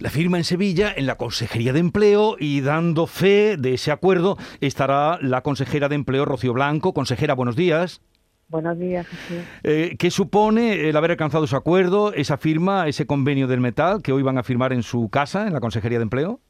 [0.00, 4.38] La firma en Sevilla, en la Consejería de Empleo, y dando fe de ese acuerdo
[4.62, 6.94] estará la consejera de Empleo, Rocío Blanco.
[6.94, 8.00] Consejera, buenos días.
[8.48, 9.06] Buenos días.
[9.62, 14.12] Eh, ¿Qué supone el haber alcanzado ese acuerdo, esa firma, ese convenio del metal que
[14.12, 16.40] hoy van a firmar en su casa, en la Consejería de Empleo?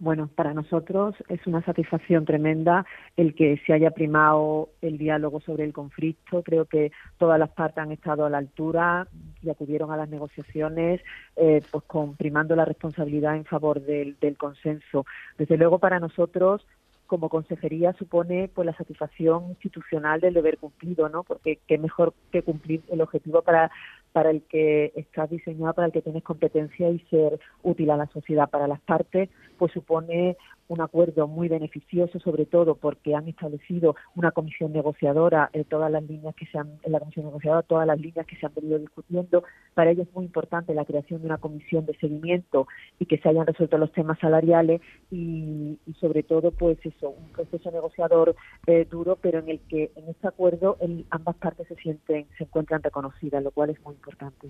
[0.00, 2.84] Bueno, para nosotros es una satisfacción tremenda
[3.16, 6.42] el que se haya primado el diálogo sobre el conflicto.
[6.42, 9.06] Creo que todas las partes han estado a la altura
[9.40, 11.00] y acudieron a las negociaciones,
[11.36, 15.06] eh, pues con primando la responsabilidad en favor del, del consenso.
[15.38, 16.66] Desde luego, para nosotros
[17.06, 21.22] como consejería supone pues la satisfacción institucional del deber cumplido, ¿no?
[21.22, 23.70] Porque qué mejor que cumplir el objetivo para
[24.14, 28.06] para el que estás diseñado, para el que tienes competencia y ser útil a la
[28.06, 28.48] sociedad.
[28.48, 29.28] Para las partes,
[29.58, 30.36] pues supone
[30.68, 36.02] un acuerdo muy beneficioso, sobre todo porque han establecido una comisión negociadora en todas las
[36.04, 38.78] líneas que se han, en la comisión negociadora, todas las líneas que se han venido
[38.78, 39.44] discutiendo.
[39.74, 42.66] Para ellos es muy importante la creación de una comisión de seguimiento
[42.98, 47.70] y que se hayan resuelto los temas salariales y, sobre todo, pues eso, un proceso
[47.70, 48.34] negociador
[48.66, 50.78] eh, duro, pero en el que en este acuerdo
[51.10, 54.48] ambas partes se sienten, se encuentran reconocidas, lo cual es muy importante.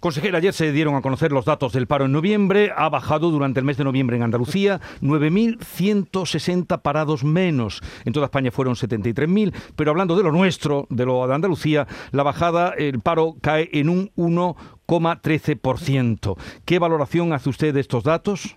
[0.00, 2.70] Consejera, ayer se dieron a conocer los datos del paro en noviembre.
[2.76, 7.80] Ha bajado durante el mes de noviembre en Andalucía 9.000 160 parados menos.
[8.04, 12.22] En toda España fueron 73.000, pero hablando de lo nuestro, de lo de Andalucía, la
[12.22, 16.36] bajada, el paro cae en un 1,13%.
[16.64, 18.56] ¿Qué valoración hace usted de estos datos?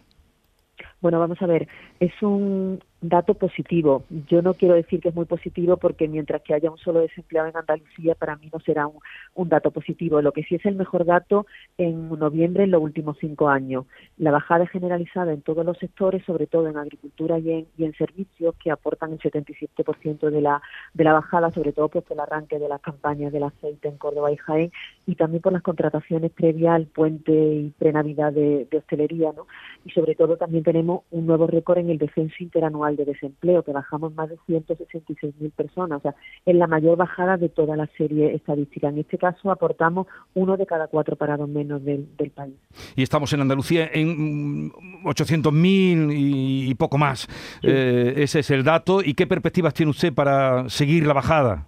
[1.02, 1.68] Bueno, vamos a ver,
[2.00, 4.04] es un dato positivo.
[4.28, 7.48] Yo no quiero decir que es muy positivo porque mientras que haya un solo desempleado
[7.48, 10.22] en Andalucía, para mí no será un, dato positivo.
[10.22, 13.86] Lo que sí es el mejor dato en noviembre en los últimos cinco años.
[14.18, 17.94] La bajada generalizada en todos los sectores, sobre todo en agricultura y en, y en
[17.94, 20.62] servicios, que aportan el 77% de la,
[20.94, 23.98] de la bajada, sobre todo pues, por el arranque de las campañas del aceite en
[23.98, 24.72] Córdoba y Jaén,
[25.10, 29.32] y también por las contrataciones previas al puente y prenavidad de, de hostelería.
[29.36, 29.48] ¿no?
[29.84, 33.72] Y sobre todo también tenemos un nuevo récord en el descenso interanual de desempleo, que
[33.72, 35.98] bajamos más de 166.000 personas.
[35.98, 36.16] O sea,
[36.46, 38.90] es la mayor bajada de toda la serie estadística.
[38.90, 40.06] En este caso aportamos
[40.36, 42.54] uno de cada cuatro parados menos del, país.
[42.96, 44.70] Y estamos en Andalucía en
[45.06, 47.28] 800.000 mm, y, y poco más.
[47.64, 49.02] Eh, ese es el dato.
[49.04, 51.66] ¿Y qué perspectivas tiene usted para seguir la bajada?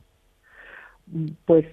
[1.46, 1.66] Pues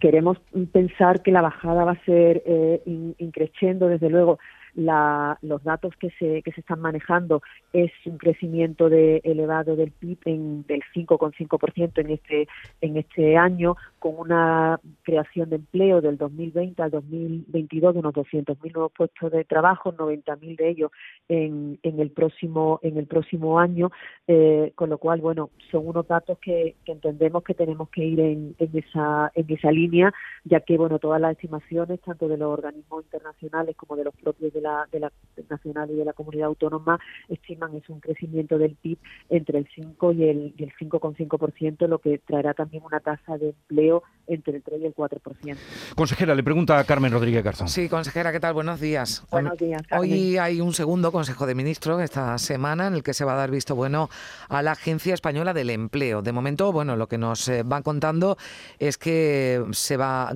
[0.00, 0.38] queremos
[0.72, 2.82] pensar que la bajada va a ser eh,
[3.18, 4.38] increciendo, desde luego
[4.74, 7.42] la, los datos que se, que se están manejando
[7.72, 12.48] es un crecimiento de, elevado del PIB en, del 5,5% en este,
[12.80, 18.72] en este año, con una creación de empleo del 2020 al 2022 de unos 200.000
[18.72, 20.90] nuevos puestos de trabajo, 90.000 de ellos
[21.28, 23.90] en, en, el próximo, en el próximo año,
[24.26, 28.20] eh, con lo cual, bueno, son unos datos que, que entendemos que tenemos que ir
[28.20, 30.12] en, en, esa, en esa línea,
[30.44, 34.52] ya que, bueno, todas las estimaciones, tanto de los organismos internacionales como de los propios
[34.52, 35.12] de la, de la
[35.50, 36.98] nacional y de la comunidad autónoma
[37.28, 38.98] estiman es un crecimiento del PIB
[39.30, 43.50] entre el 5 y el, y el 5,5%, lo que traerá también una tasa de
[43.50, 45.56] empleo entre el 3 y el 4%.
[45.94, 47.68] Consejera, le pregunta a Carmen Rodríguez Garzón.
[47.68, 48.54] Sí, consejera, ¿qué tal?
[48.54, 49.24] Buenos días.
[49.30, 49.82] Buenos días.
[49.90, 53.36] Hoy hay un segundo Consejo de Ministros esta semana en el que se va a
[53.36, 54.08] dar visto bueno
[54.48, 56.22] a la Agencia Española del Empleo.
[56.22, 58.36] De momento, bueno, lo que nos eh, van contando
[58.78, 60.30] es que se, va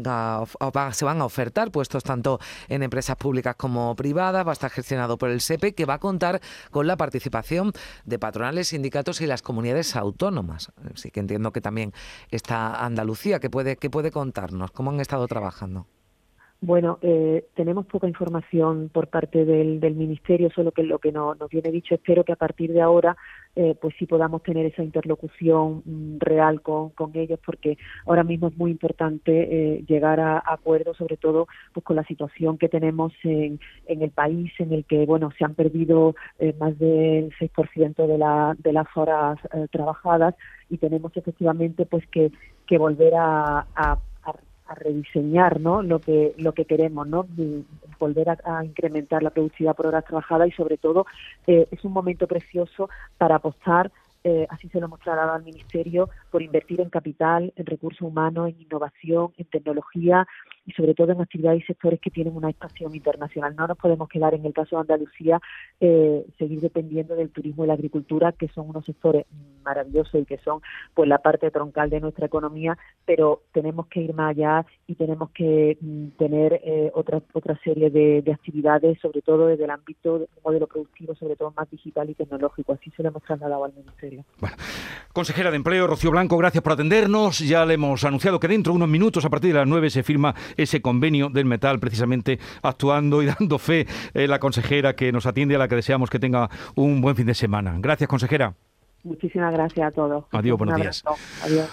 [0.93, 2.38] se van a ofertar puestos tanto
[2.69, 5.99] en empresas públicas como privadas va a estar gestionado por el SEPE, que va a
[5.99, 6.41] contar
[6.71, 7.73] con la participación
[8.05, 10.73] de patronales, sindicatos y las comunidades autónomas.
[10.95, 11.93] Así que entiendo que también
[12.31, 15.87] está Andalucía, que puede, que puede contarnos cómo han estado trabajando.
[16.61, 21.37] Bueno, eh, tenemos poca información por parte del, del Ministerio, solo que lo que nos
[21.49, 23.17] viene dicho, espero que a partir de ahora
[23.55, 28.49] eh, pues sí podamos tener esa interlocución mm, real con, con, ellos, porque ahora mismo
[28.49, 33.13] es muy importante eh, llegar a, acuerdos, sobre todo pues con la situación que tenemos
[33.23, 36.17] en, en el país, en el que bueno se han perdido
[36.59, 39.39] más del 6% de, la, de las horas
[39.71, 40.35] trabajadas
[40.69, 42.33] y tenemos efectivamente pues que,
[42.79, 43.99] volver a
[44.88, 45.82] rediseñar ¿no?
[45.82, 47.26] lo que lo que queremos no
[47.99, 51.06] volver a, incrementar la productividad por horas trabajadas y sobre todo
[51.46, 52.88] eh, es un momento precioso
[53.19, 53.90] para apostar
[54.25, 58.49] eh, así se lo hemos trasladado al Ministerio, por invertir en capital, en recursos humanos,
[58.49, 60.26] en innovación, en tecnología
[60.69, 63.56] y sobre todo en actividades y sectores que tienen una expansión internacional.
[63.56, 65.41] No nos podemos quedar en el caso de Andalucía,
[65.81, 69.25] eh, seguir dependiendo del turismo y la agricultura, que son unos sectores
[69.65, 70.61] maravillosos y que son
[70.93, 72.76] pues la parte troncal de nuestra economía,
[73.06, 77.88] pero tenemos que ir más allá y tenemos que mm, tener eh, otra otra serie
[77.91, 82.15] de, actividades, sobre todo desde el ámbito del modelo productivo, sobre todo más digital y
[82.15, 82.75] tecnológico.
[82.75, 84.25] Así se lo hemos trasladado al Ministerio.
[84.38, 84.56] Bueno,
[85.15, 87.38] consejera de Empleo, Rocío Blanco, gracias por atendernos.
[87.38, 90.03] Ya le hemos anunciado que dentro de unos minutos, a partir de las 9, se
[90.03, 95.25] firma ese convenio del metal, precisamente actuando y dando fe eh, la consejera que nos
[95.25, 97.75] atiende, a la que deseamos que tenga un buen fin de semana.
[97.78, 98.55] Gracias, consejera.
[99.05, 100.25] Muchísimas gracias a todos.
[100.32, 101.05] Adiós, buenos días.
[101.43, 101.69] Adiós.